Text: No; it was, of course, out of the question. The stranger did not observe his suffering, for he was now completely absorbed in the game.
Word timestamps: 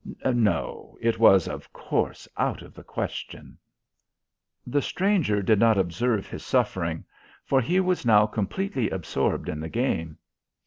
No; 0.25 0.97
it 0.99 1.19
was, 1.19 1.47
of 1.47 1.71
course, 1.71 2.27
out 2.35 2.63
of 2.63 2.73
the 2.73 2.83
question. 2.83 3.59
The 4.65 4.81
stranger 4.81 5.43
did 5.43 5.59
not 5.59 5.77
observe 5.77 6.27
his 6.27 6.43
suffering, 6.43 7.05
for 7.45 7.61
he 7.61 7.79
was 7.79 8.03
now 8.03 8.25
completely 8.25 8.89
absorbed 8.89 9.47
in 9.47 9.59
the 9.59 9.69
game. 9.69 10.17